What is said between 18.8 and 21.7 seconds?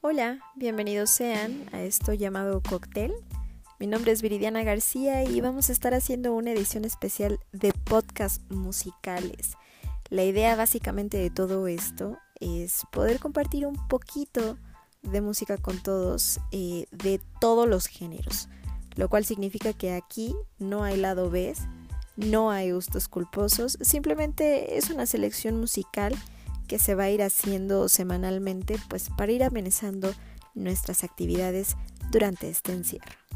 lo cual significa que aquí no hay lado B,